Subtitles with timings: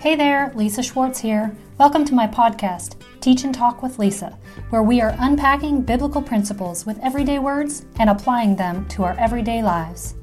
[0.00, 1.52] Hey there, Lisa Schwartz here.
[1.76, 4.38] Welcome to my podcast, Teach and Talk with Lisa,
[4.70, 9.60] where we are unpacking biblical principles with everyday words and applying them to our everyday
[9.60, 10.14] lives.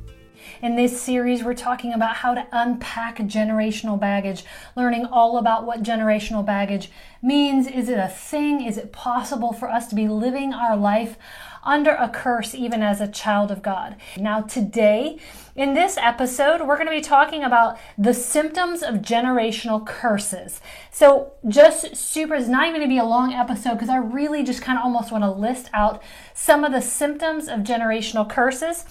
[0.61, 4.46] In this series, we're talking about how to unpack generational baggage,
[4.78, 6.89] learning all about what generational baggage
[7.21, 7.67] means.
[7.67, 8.65] Is it a thing?
[8.65, 11.17] Is it possible for us to be living our life
[11.65, 13.95] under a curse even as a child of God?
[14.17, 15.17] Now, today,
[15.55, 20.59] in this episode, we're going to be talking about the symptoms of generational curses.
[20.91, 24.43] So, just super, it's not even going to be a long episode because I really
[24.43, 28.84] just kind of almost want to list out some of the symptoms of generational curses.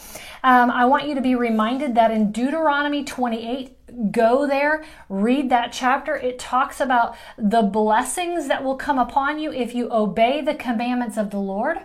[0.43, 5.73] Um, I want you to be reminded that in Deuteronomy 28, go there, read that
[5.73, 6.17] chapter.
[6.17, 11.17] It talks about the blessings that will come upon you if you obey the commandments
[11.17, 11.79] of the Lord.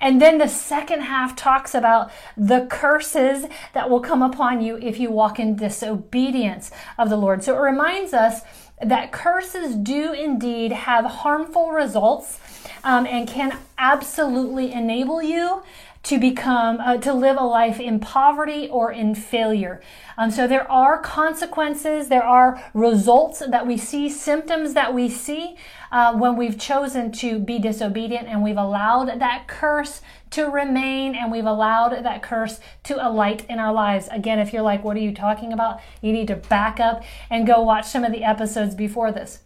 [0.00, 4.98] And then the second half talks about the curses that will come upon you if
[4.98, 7.44] you walk in disobedience of the Lord.
[7.44, 8.40] So it reminds us
[8.82, 12.40] that curses do indeed have harmful results
[12.82, 15.62] um, and can absolutely enable you
[16.02, 19.80] to become uh, to live a life in poverty or in failure.
[20.16, 25.56] Um, so there are consequences there are results that we see symptoms that we see
[25.92, 31.30] uh, when we've chosen to be disobedient and we've allowed that curse to remain and
[31.30, 34.08] we've allowed that curse to alight in our lives.
[34.10, 35.80] Again if you're like what are you talking about?
[36.00, 39.40] You need to back up and go watch some of the episodes before this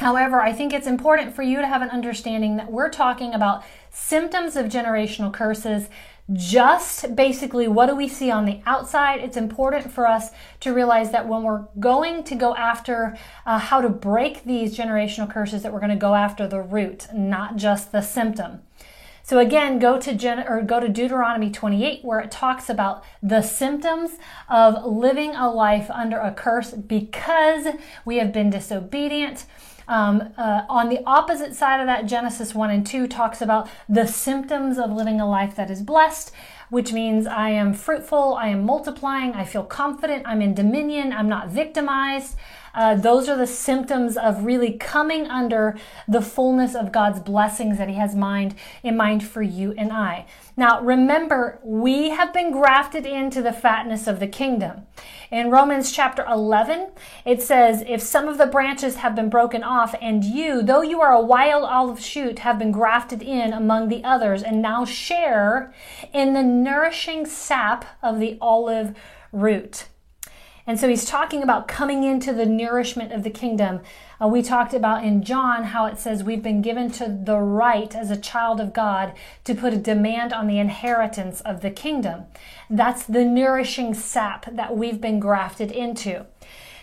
[0.00, 3.62] However, I think it's important for you to have an understanding that we're talking about
[3.90, 5.90] symptoms of generational curses.
[6.32, 9.20] Just basically, what do we see on the outside?
[9.20, 13.82] It's important for us to realize that when we're going to go after uh, how
[13.82, 17.92] to break these generational curses, that we're going to go after the root, not just
[17.92, 18.62] the symptom.
[19.22, 23.42] So again, go to Gen- or go to Deuteronomy 28 where it talks about the
[23.42, 24.12] symptoms
[24.48, 27.66] of living a life under a curse because
[28.04, 29.44] we have been disobedient
[29.90, 34.06] um, uh, on the opposite side of that, Genesis 1 and 2 talks about the
[34.06, 36.30] symptoms of living a life that is blessed,
[36.68, 41.28] which means I am fruitful, I am multiplying, I feel confident, I'm in dominion, I'm
[41.28, 42.36] not victimized.
[42.74, 45.76] Uh, those are the symptoms of really coming under
[46.06, 50.26] the fullness of God's blessings that He has mind in mind for you and I.
[50.56, 54.86] Now, remember, we have been grafted into the fatness of the kingdom.
[55.30, 56.90] In Romans chapter 11,
[57.24, 61.00] it says, If some of the branches have been broken off, and you, though you
[61.00, 65.72] are a wild olive shoot, have been grafted in among the others, and now share
[66.12, 68.96] in the nourishing sap of the olive
[69.32, 69.86] root.
[70.70, 73.80] And so he's talking about coming into the nourishment of the kingdom.
[74.22, 77.92] Uh, we talked about in John how it says we've been given to the right
[77.92, 82.26] as a child of God to put a demand on the inheritance of the kingdom.
[82.70, 86.26] That's the nourishing sap that we've been grafted into.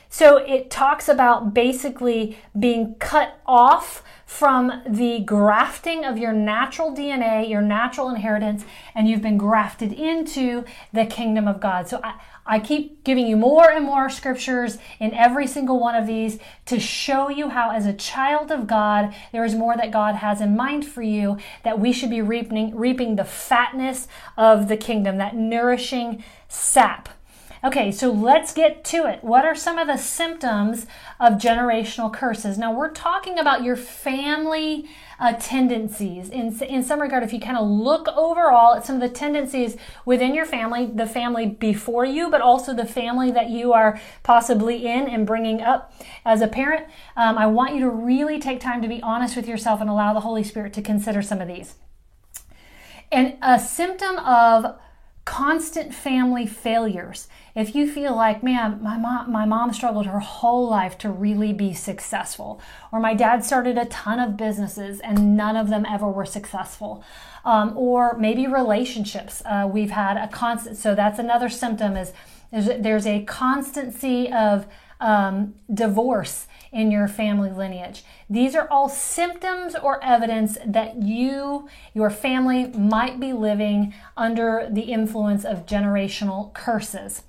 [0.09, 7.49] So it talks about basically being cut off from the grafting of your natural DNA,
[7.49, 11.87] your natural inheritance, and you've been grafted into the kingdom of God.
[11.87, 16.07] So I, I keep giving you more and more scriptures in every single one of
[16.07, 20.15] these to show you how, as a child of God, there is more that God
[20.15, 24.07] has in mind for you, that we should be reaping, reaping the fatness
[24.37, 27.09] of the kingdom, that nourishing sap.
[27.63, 29.23] Okay, so let's get to it.
[29.23, 30.85] What are some of the symptoms
[31.19, 32.57] of generational curses?
[32.57, 34.87] Now, we're talking about your family
[35.19, 36.29] uh, tendencies.
[36.29, 39.75] In, in some regard, if you kind of look overall at some of the tendencies
[40.05, 44.85] within your family, the family before you, but also the family that you are possibly
[44.85, 45.93] in and bringing up
[46.23, 46.85] as a parent,
[47.15, 50.13] um, I want you to really take time to be honest with yourself and allow
[50.13, 51.73] the Holy Spirit to consider some of these.
[53.11, 54.77] And a symptom of
[55.27, 57.27] constant family failures.
[57.57, 61.53] If you feel like, man, my mom, my mom struggled her whole life to really
[61.53, 66.07] be successful, or my dad started a ton of businesses and none of them ever
[66.07, 67.03] were successful,
[67.45, 69.41] um, or maybe relationships.
[69.43, 70.77] Uh, we've had a constant.
[70.77, 72.13] So that's another symptom is,
[72.53, 74.67] is there's a constancy of
[74.99, 78.03] um, divorce in your family lineage.
[78.29, 84.81] These are all symptoms or evidence that you, your family, might be living under the
[84.81, 87.23] influence of generational curses.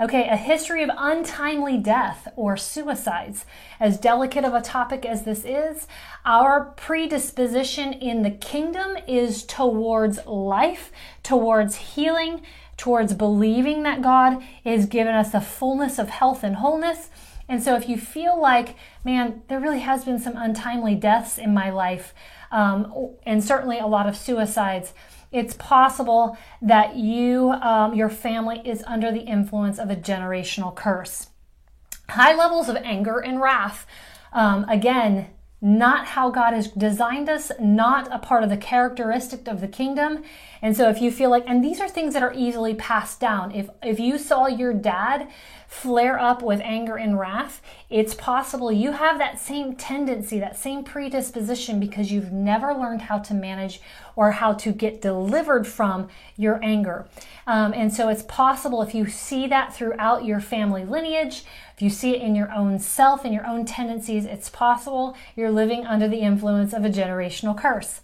[0.00, 3.46] Okay, a history of untimely death or suicides.
[3.78, 5.86] As delicate of a topic as this is,
[6.24, 10.90] our predisposition in the kingdom is towards life,
[11.22, 12.42] towards healing,
[12.76, 17.08] towards believing that God is giving us a fullness of health and wholeness
[17.48, 21.52] and so, if you feel like, man, there really has been some untimely deaths in
[21.52, 22.14] my life,
[22.50, 24.94] um, and certainly a lot of suicides,
[25.34, 31.28] it's possible that you, um, your family, is under the influence of a generational curse.
[32.08, 33.86] High levels of anger and wrath.
[34.32, 35.28] Um, again,
[35.64, 40.22] not how God has designed us, not a part of the characteristic of the kingdom.
[40.60, 43.50] And so if you feel like, and these are things that are easily passed down.
[43.50, 45.28] If, if you saw your dad
[45.66, 50.84] flare up with anger and wrath, it's possible you have that same tendency, that same
[50.84, 53.80] predisposition because you've never learned how to manage
[54.16, 57.06] or how to get delivered from your anger.
[57.46, 61.44] Um, and so it's possible if you see that throughout your family lineage,
[61.74, 65.50] if you see it in your own self in your own tendencies, it's possible you're
[65.50, 68.00] living under the influence of a generational curse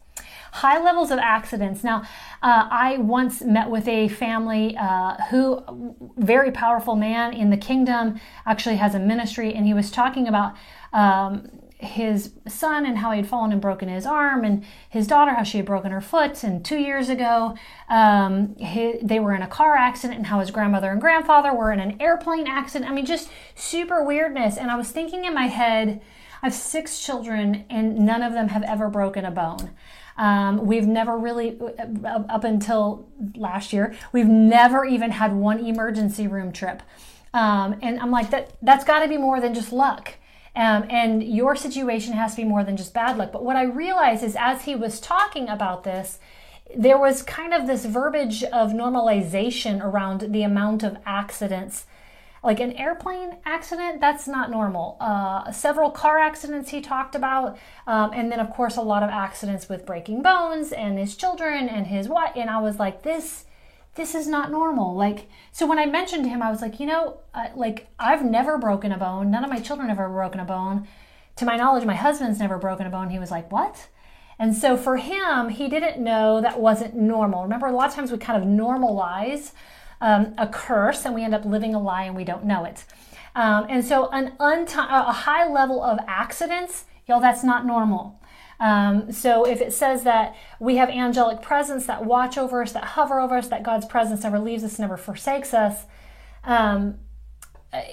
[0.53, 1.85] high levels of accidents.
[1.85, 2.03] Now,
[2.43, 8.21] uh, I once met with a family uh, who, very powerful man in the kingdom,
[8.47, 10.55] actually has a ministry, and he was talking about.
[10.93, 11.49] Um,
[11.83, 15.43] his son and how he had fallen and broken his arm, and his daughter how
[15.43, 16.45] she had broken her foot.
[16.45, 17.57] And two years ago,
[17.89, 18.55] um,
[19.03, 22.01] they were in a car accident, and how his grandmother and grandfather were in an
[22.01, 22.91] airplane accident.
[22.91, 24.57] I mean, just super weirdness.
[24.57, 26.01] And I was thinking in my head,
[26.43, 29.71] I have six children, and none of them have ever broken a bone.
[30.17, 36.27] Um, we've never really, uh, up until last year, we've never even had one emergency
[36.27, 36.83] room trip.
[37.33, 40.15] Um, and I'm like, that that's got to be more than just luck.
[40.57, 43.33] Um, and your situation has to be more than just bad luck.
[43.33, 46.19] But what I realized is as he was talking about this,
[46.77, 51.87] there was kind of this verbiage of normalization around the amount of accidents
[52.43, 54.97] like an airplane accident, that's not normal.
[54.99, 59.11] Uh, several car accidents he talked about, um, and then of course a lot of
[59.11, 62.33] accidents with breaking bones and his children and his wife.
[62.37, 63.45] And I was like, this,
[63.95, 64.95] this is not normal.
[64.95, 68.25] Like, so when I mentioned to him, I was like, you know, uh, like I've
[68.25, 69.31] never broken a bone.
[69.31, 70.87] None of my children have ever broken a bone.
[71.37, 73.11] To my knowledge, my husband's never broken a bone.
[73.11, 73.89] He was like, what?
[74.39, 77.43] And so for him, he didn't know that wasn't normal.
[77.43, 79.53] Remember, a lot of times we kind of normalize
[80.01, 82.85] um, a curse and we end up living a lie and we don't know it.
[83.35, 88.20] Um, and so an unti- a high level of accidents, y'all, that's not normal.
[88.61, 92.85] Um, so if it says that we have angelic presence that watch over us, that
[92.85, 95.85] hover over us, that God's presence never leaves us, never forsakes us,
[96.45, 96.99] um,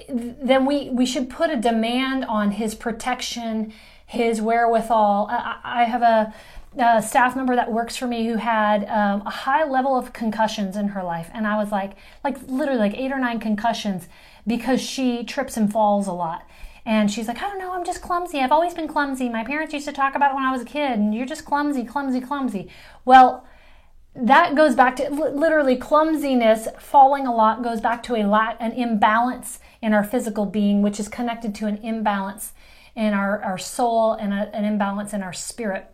[0.09, 3.71] then we, we should put a demand on his protection,
[4.05, 5.27] his wherewithal.
[5.29, 6.33] I, I have a,
[6.77, 10.75] a staff member that works for me who had um, a high level of concussions
[10.75, 11.93] in her life and i was like
[12.23, 14.07] like literally like eight or nine concussions
[14.45, 16.47] because she trips and falls a lot
[16.87, 18.39] and she's like oh, i don't know i'm just clumsy.
[18.39, 19.29] I've always been clumsy.
[19.29, 21.45] My parents used to talk about it when i was a kid and you're just
[21.45, 22.69] clumsy clumsy clumsy.
[23.05, 23.45] Well
[24.15, 28.71] that goes back to literally clumsiness falling a lot goes back to a lot an
[28.71, 32.53] imbalance in our physical being which is connected to an imbalance
[32.95, 35.93] in our, our soul and a, an imbalance in our spirit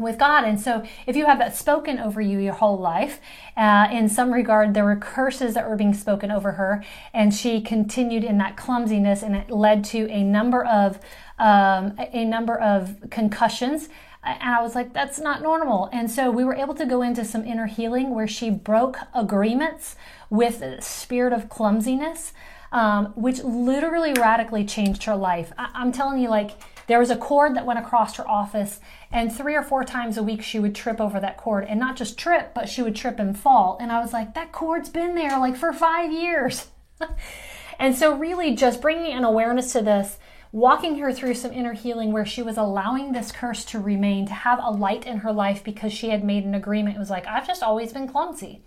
[0.00, 0.44] with God.
[0.44, 3.20] And so, if you have that spoken over you your whole life,
[3.56, 7.60] uh, in some regard, there were curses that were being spoken over her, and she
[7.60, 10.98] continued in that clumsiness, and it led to a number of
[11.38, 13.88] um, a number of concussions.
[14.22, 15.88] And I was like, that's not normal.
[15.92, 19.96] And so we were able to go into some inner healing where she broke agreements
[20.28, 22.34] with the spirit of clumsiness,
[22.70, 25.52] um, which literally radically changed her life.
[25.56, 26.50] I- I'm telling you, like,
[26.90, 28.80] there was a cord that went across her office,
[29.12, 31.64] and three or four times a week she would trip over that cord.
[31.68, 33.78] And not just trip, but she would trip and fall.
[33.80, 36.66] And I was like, that cord's been there like for five years.
[37.78, 40.18] and so, really, just bringing an awareness to this,
[40.50, 44.34] walking her through some inner healing where she was allowing this curse to remain, to
[44.34, 46.96] have a light in her life because she had made an agreement.
[46.96, 48.64] It was like, I've just always been clumsy.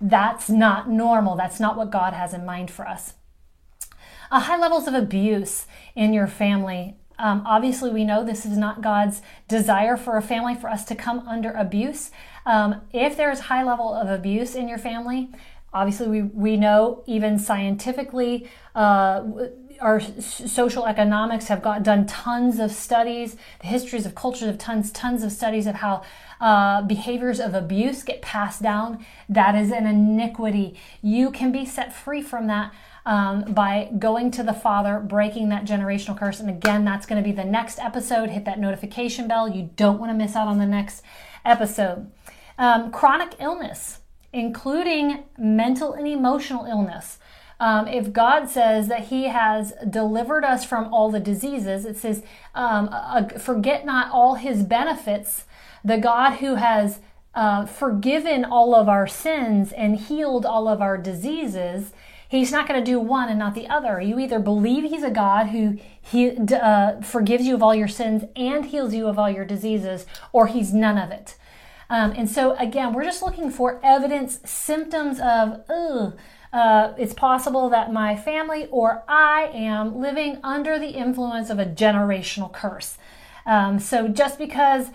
[0.00, 1.34] That's not normal.
[1.34, 3.14] That's not what God has in mind for us.
[4.30, 8.82] Uh, high levels of abuse in your family um, obviously, we know this is not
[8.82, 12.10] God's desire for a family for us to come under abuse.
[12.44, 15.30] Um, if there is high level of abuse in your family,
[15.72, 19.24] obviously we, we know even scientifically, uh,
[19.80, 23.36] our social economics have got done tons of studies.
[23.60, 26.02] The histories of cultures have tons tons of studies of how
[26.40, 29.04] uh, behaviors of abuse get passed down.
[29.28, 30.78] That is an iniquity.
[31.02, 32.72] You can be set free from that
[33.06, 36.40] um, by going to the Father, breaking that generational curse.
[36.40, 38.30] And again, that's going to be the next episode.
[38.30, 39.48] Hit that notification bell.
[39.48, 41.02] You don't want to miss out on the next
[41.44, 42.10] episode.
[42.58, 44.00] Um, chronic illness,
[44.32, 47.18] including mental and emotional illness.
[47.60, 52.24] Um, if God says that He has delivered us from all the diseases, it says,
[52.54, 55.44] um, uh, forget not all His benefits.
[55.84, 56.98] The God who has
[57.36, 61.92] uh, forgiven all of our sins and healed all of our diseases
[62.28, 64.00] He's not going to do one and not the other.
[64.00, 68.24] You either believe he's a God who he, uh, forgives you of all your sins
[68.34, 71.36] and heals you of all your diseases, or he's none of it.
[71.88, 76.18] Um, and so, again, we're just looking for evidence, symptoms of, ugh,
[76.52, 81.66] uh, it's possible that my family or I am living under the influence of a
[81.66, 82.98] generational curse.
[83.44, 84.88] Um, so just because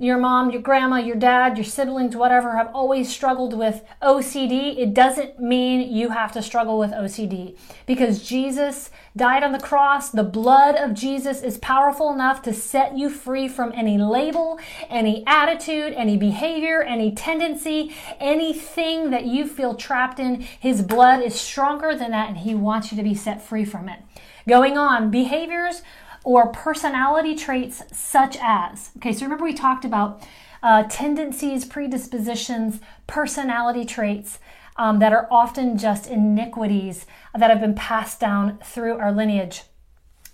[0.00, 4.94] your mom, your grandma, your dad, your siblings, whatever, have always struggled with OCD, it
[4.94, 7.58] doesn't mean you have to struggle with OCD.
[7.84, 12.96] Because Jesus died on the cross, the blood of Jesus is powerful enough to set
[12.96, 19.74] you free from any label, any attitude, any behavior, any tendency, anything that you feel
[19.74, 20.42] trapped in.
[20.42, 23.88] His blood is stronger than that, and He wants you to be set free from
[23.88, 23.98] it.
[24.46, 25.82] Going on, behaviors
[26.28, 30.22] or personality traits such as, okay, so remember we talked about
[30.62, 34.38] uh, tendencies, predispositions, personality traits
[34.76, 39.62] um, that are often just iniquities that have been passed down through our lineage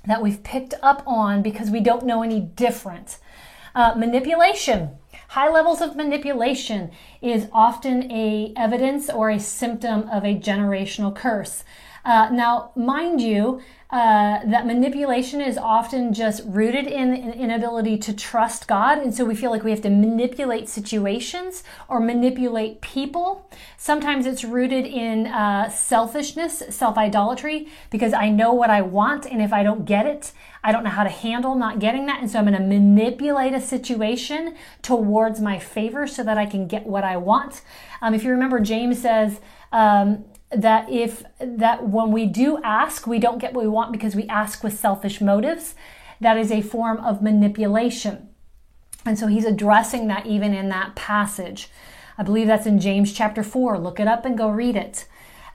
[0.05, 3.19] that we've picked up on because we don't know any different.
[3.77, 4.91] Uh, manipulation.
[5.29, 6.91] High levels of manipulation
[7.23, 11.63] is often a evidence or a symptom of a generational curse.
[12.05, 18.13] Uh, now, mind you, uh, that manipulation is often just rooted in an inability to
[18.13, 18.99] trust God.
[18.99, 23.49] And so we feel like we have to manipulate situations or manipulate people.
[23.77, 29.27] Sometimes it's rooted in uh, selfishness, self idolatry, because I know what I want.
[29.27, 30.33] And if I don't get it,
[30.65, 32.21] I don't know how to handle not getting that.
[32.21, 36.67] And so I'm going to manipulate a situation towards my favor so that I can
[36.67, 37.63] get what I want.
[38.03, 39.41] Um, if you remember, James says,
[39.73, 40.25] um,
[40.57, 44.27] that if that when we do ask, we don't get what we want because we
[44.29, 45.75] ask with selfish motives,
[46.21, 48.29] that is a form of manipulation.
[49.05, 51.69] And so he's addressing that even in that passage.
[52.17, 53.79] I believe that's in James chapter 4.
[53.79, 55.07] Look it up and go read it.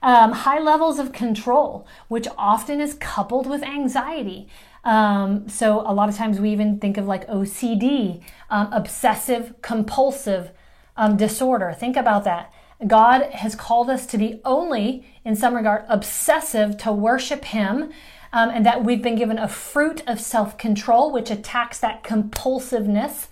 [0.02, 4.48] Um, high levels of control, which often is coupled with anxiety.
[4.84, 10.52] Um, so a lot of times we even think of like OCD, um, obsessive compulsive
[10.96, 11.74] um, disorder.
[11.74, 12.54] Think about that.
[12.88, 17.92] God has called us to be only, in some regard, obsessive to worship Him,
[18.32, 23.28] um, and that we've been given a fruit of self control, which attacks that compulsiveness.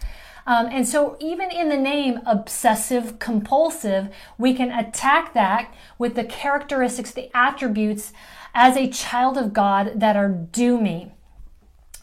[0.45, 6.23] Um, and so, even in the name obsessive compulsive, we can attack that with the
[6.23, 8.13] characteristics, the attributes
[8.53, 11.11] as a child of God that are due me.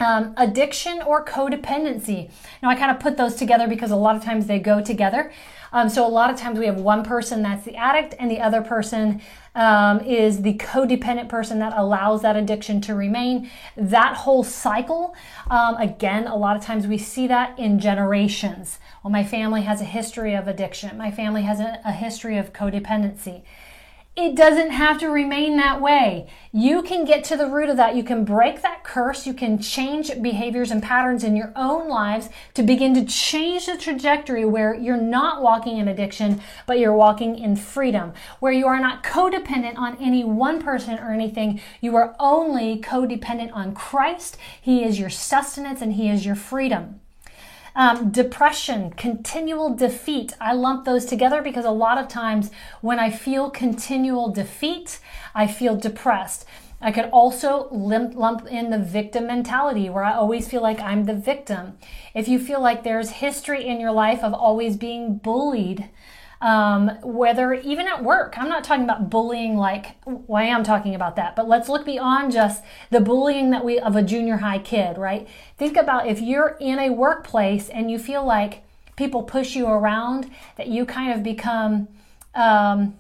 [0.01, 2.31] Um, addiction or codependency.
[2.63, 5.33] Now, I kind of put those together because a lot of times they go together.
[5.75, 8.41] Um, so a lot of times we have one person that's the addict and the
[8.41, 9.21] other person
[9.57, 13.51] um, is the codependent person that allows that addiction to remain.
[13.77, 15.17] That whole cycle,
[15.51, 18.79] um, again, a lot of times we see that in generations.
[19.03, 20.97] Well, my family has a history of addiction.
[20.97, 23.43] My family has a, a history of codependency.
[24.17, 26.29] It doesn't have to remain that way.
[26.53, 27.97] You can get to the root of that.
[27.97, 29.27] You can break that curse.
[29.27, 33.77] You can change behaviors and patterns in your own lives to begin to change the
[33.77, 38.79] trajectory where you're not walking in addiction, but you're walking in freedom, where you are
[38.79, 41.61] not codependent on any one person or anything.
[41.81, 44.37] You are only codependent on Christ.
[44.61, 47.01] He is your sustenance and He is your freedom.
[47.77, 50.33] Um, depression, continual defeat.
[50.41, 52.51] I lump those together because a lot of times
[52.81, 55.01] when I feel continual defeat,
[55.35, 56.47] I feel depressed.
[56.81, 61.05] I could also lump, lump in the victim mentality where I always feel like I'm
[61.05, 61.79] the victim.
[62.15, 65.89] If you feel like there's history in your life of always being bullied,
[66.41, 68.35] um, whether even at work.
[68.37, 71.85] I'm not talking about bullying like, well, I am talking about that, but let's look
[71.85, 75.27] beyond just the bullying that we of a junior high kid, right?
[75.57, 78.63] Think about if you're in a workplace and you feel like
[78.97, 81.89] people push you around, that you kind of become
[82.35, 82.95] um,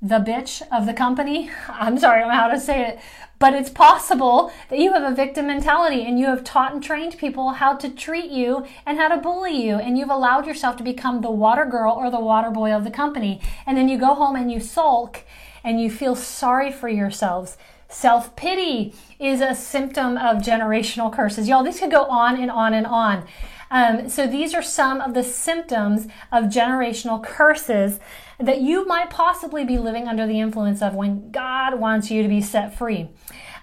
[0.00, 1.50] the bitch of the company.
[1.68, 2.98] I'm sorry, I don't know how to say it,
[3.38, 7.16] but it's possible that you have a victim mentality and you have taught and trained
[7.18, 9.76] people how to treat you and how to bully you.
[9.76, 12.90] And you've allowed yourself to become the water girl or the water boy of the
[12.90, 13.40] company.
[13.66, 15.22] And then you go home and you sulk
[15.62, 17.56] and you feel sorry for yourselves.
[17.88, 21.48] Self pity is a symptom of generational curses.
[21.48, 23.26] Y'all, this could go on and on and on.
[23.70, 28.00] Um, so these are some of the symptoms of generational curses
[28.38, 32.28] that you might possibly be living under the influence of when God wants you to
[32.28, 33.10] be set free.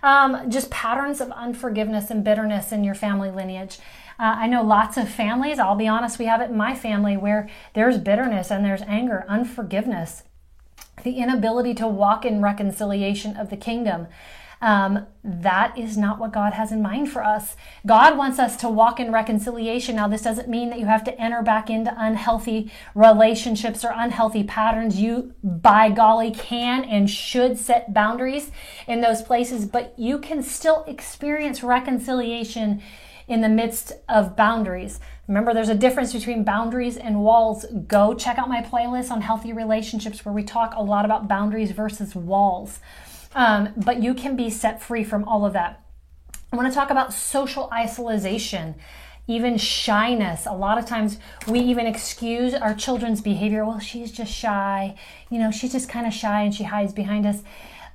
[0.04, 3.80] Um, just patterns of unforgiveness and bitterness in your family lineage.
[4.20, 7.18] Uh, I know lots of families, I'll be honest, we have it in my family
[7.18, 10.24] where there's bitterness and there's anger, unforgiveness,
[11.04, 14.08] the inability to walk in reconciliation of the kingdom.
[14.66, 17.56] Um, that is not what God has in mind for us.
[17.86, 19.96] God wants us to walk in reconciliation.
[19.96, 24.44] Now, this doesn't mean that you have to enter back into unhealthy relationships or unhealthy
[24.44, 25.00] patterns.
[25.00, 28.50] You, by golly, can and should set boundaries
[28.88, 32.82] in those places, but you can still experience reconciliation
[33.28, 35.00] in the midst of boundaries.
[35.28, 37.66] Remember, there's a difference between boundaries and walls.
[37.88, 41.70] Go check out my playlist on healthy relationships where we talk a lot about boundaries
[41.70, 42.80] versus walls.
[43.36, 45.84] Um, but you can be set free from all of that.
[46.52, 48.76] I want to talk about social isolation
[49.28, 50.46] even shyness.
[50.46, 53.66] A lot of times we even excuse our children's behavior.
[53.66, 54.96] Well, she's just shy.
[55.32, 57.42] You know, she's just kind of shy and she hides behind us.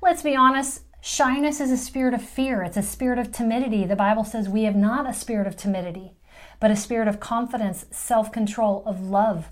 [0.02, 3.86] Let's be honest, shyness is a spirit of fear, it's a spirit of timidity.
[3.86, 6.14] The Bible says we have not a spirit of timidity
[6.60, 9.48] but a spirit of confidence, self control, of love.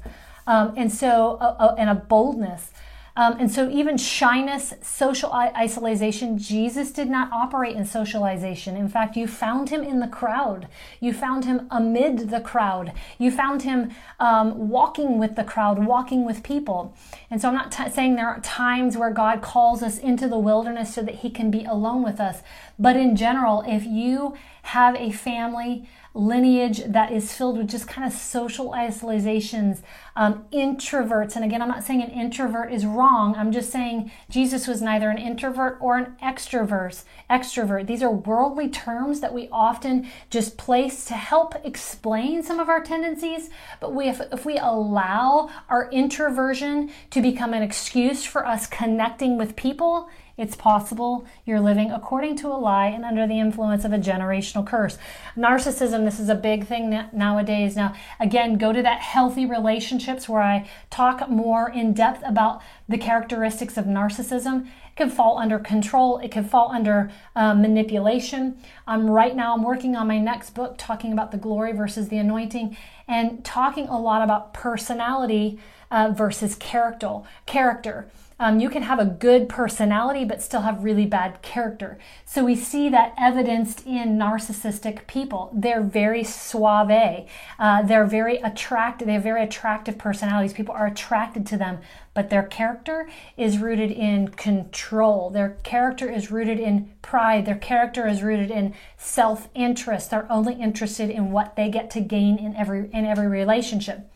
[0.46, 2.70] Um, and so, uh, uh, and a boldness.
[3.18, 8.76] Um, and so, even shyness, social isolation, Jesus did not operate in socialization.
[8.76, 10.68] In fact, you found him in the crowd.
[11.00, 12.92] You found him amid the crowd.
[13.18, 16.94] You found him um, walking with the crowd, walking with people.
[17.28, 20.38] And so, I'm not t- saying there are times where God calls us into the
[20.38, 22.42] wilderness so that he can be alone with us.
[22.78, 28.06] But in general, if you have a family, lineage that is filled with just kind
[28.06, 29.82] of social isolations,
[30.16, 31.36] um, introverts.
[31.36, 33.36] And again, I'm not saying an introvert is wrong.
[33.36, 37.04] I'm just saying Jesus was neither an introvert or an extrovert.
[37.30, 37.86] Extrovert.
[37.86, 42.82] These are worldly terms that we often just place to help explain some of our
[42.82, 43.48] tendencies.
[43.80, 49.38] But we, if, if we allow our introversion to become an excuse for us connecting
[49.38, 50.08] with people,
[50.38, 54.64] it's possible you're living according to a lie and under the influence of a generational
[54.64, 54.96] curse.
[55.36, 57.74] Narcissism, this is a big thing nowadays.
[57.74, 62.96] Now, again, go to that healthy relationships where I talk more in depth about the
[62.96, 64.66] characteristics of narcissism.
[64.66, 68.58] It can fall under control, it can fall under uh, manipulation.
[68.86, 72.18] Um, right now, I'm working on my next book talking about the glory versus the
[72.18, 72.76] anointing
[73.08, 75.58] and talking a lot about personality
[75.90, 77.20] uh, versus character.
[77.46, 78.08] Character.
[78.40, 81.98] Um, you can have a good personality but still have really bad character.
[82.24, 85.50] So we see that evidenced in narcissistic people.
[85.52, 87.26] They're very suave.
[87.58, 89.06] Uh, they're very attractive.
[89.06, 90.52] They have very attractive personalities.
[90.52, 91.80] People are attracted to them,
[92.14, 95.30] but their character is rooted in control.
[95.30, 97.44] Their character is rooted in pride.
[97.44, 100.10] Their character is rooted in self-interest.
[100.10, 104.10] They're only interested in what they get to gain in every in every relationship.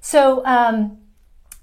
[0.00, 0.98] So um,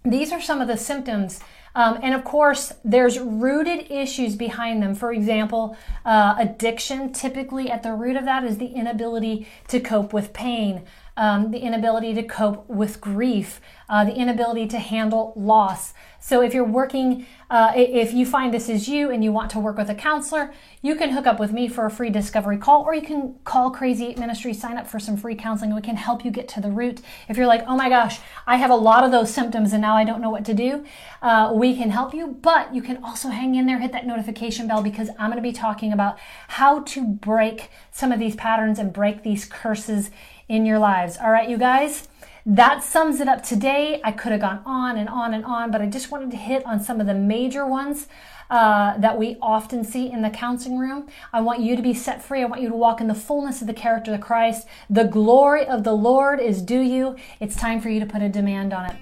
[0.04, 1.40] these are some of the symptoms
[1.76, 4.96] um, and of course, there's rooted issues behind them.
[4.96, 10.14] For example, uh, addiction, typically at the root of that is the inability to cope
[10.14, 10.84] with pain
[11.18, 15.94] um, the inability to cope with grief, uh, the inability to handle loss.
[16.20, 19.60] So, if you're working, uh, if you find this is you and you want to
[19.60, 20.52] work with a counselor,
[20.82, 23.70] you can hook up with me for a free discovery call, or you can call
[23.70, 26.62] Crazy Eight Ministry, sign up for some free counseling, we can help you get to
[26.62, 27.02] the root.
[27.30, 29.96] If you're like, oh my gosh, I have a lot of those symptoms and now
[29.96, 30.84] I don't know what to do,
[31.22, 34.68] uh, we can help you, but you can also hang in there, hit that notification
[34.68, 38.80] bell because I'm going to be talking about how to break some of these patterns
[38.80, 40.10] and break these curses
[40.48, 41.18] in your lives.
[41.18, 42.08] All right, you guys?
[42.46, 44.00] That sums it up today.
[44.04, 46.64] I could have gone on and on and on, but I just wanted to hit
[46.66, 48.08] on some of the major ones
[48.52, 51.08] uh, that we often see in the counseling room.
[51.34, 52.44] I want you to be set free.
[52.44, 54.68] I want you to walk in the fullness of the character of Christ.
[54.92, 57.16] The glory of the Lord is due you.
[57.40, 58.96] It's time for you to put a demand on it.